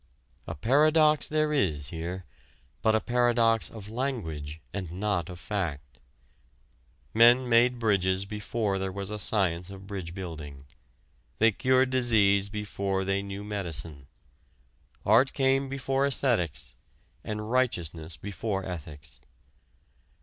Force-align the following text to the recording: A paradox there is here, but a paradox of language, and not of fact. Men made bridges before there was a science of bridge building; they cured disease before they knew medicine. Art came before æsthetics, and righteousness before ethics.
A 0.47 0.55
paradox 0.55 1.27
there 1.27 1.53
is 1.53 1.89
here, 1.89 2.25
but 2.81 2.95
a 2.95 2.99
paradox 2.99 3.69
of 3.69 3.87
language, 3.87 4.59
and 4.73 4.91
not 4.91 5.29
of 5.29 5.39
fact. 5.39 5.99
Men 7.13 7.47
made 7.47 7.77
bridges 7.77 8.25
before 8.25 8.79
there 8.79 8.91
was 8.91 9.11
a 9.11 9.19
science 9.19 9.69
of 9.69 9.85
bridge 9.85 10.15
building; 10.15 10.65
they 11.37 11.51
cured 11.51 11.91
disease 11.91 12.49
before 12.49 13.05
they 13.05 13.21
knew 13.21 13.43
medicine. 13.43 14.07
Art 15.05 15.33
came 15.33 15.69
before 15.69 16.07
æsthetics, 16.07 16.73
and 17.23 17.51
righteousness 17.51 18.17
before 18.17 18.65
ethics. 18.65 19.19